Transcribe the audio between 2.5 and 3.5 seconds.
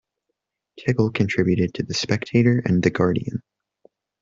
and "The Guardian".